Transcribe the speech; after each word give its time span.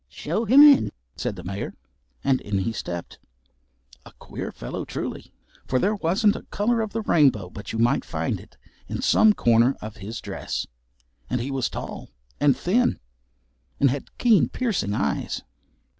"Show 0.09 0.45
him 0.45 0.63
in," 0.63 0.91
said 1.15 1.35
the 1.35 1.43
Mayor, 1.43 1.75
and 2.23 2.41
in 2.41 2.57
he 2.57 2.71
stepped. 2.73 3.19
A 4.03 4.11
queer 4.13 4.51
fellow, 4.51 4.83
truly. 4.83 5.31
For 5.67 5.77
there 5.77 5.93
wasn't 5.93 6.35
a 6.35 6.41
colour 6.49 6.81
of 6.81 6.91
the 6.91 7.03
rainbow 7.03 7.51
but 7.51 7.71
you 7.71 7.77
might 7.77 8.03
find 8.03 8.39
it 8.39 8.57
in 8.87 9.03
some 9.03 9.33
corner 9.33 9.75
of 9.79 9.97
his 9.97 10.19
dress, 10.19 10.65
and 11.29 11.39
he 11.39 11.51
was 11.51 11.69
tall 11.69 12.09
and 12.39 12.57
thin, 12.57 12.99
and 13.79 13.91
had 13.91 14.17
keen 14.17 14.49
piercing 14.49 14.95
eyes. 14.95 15.43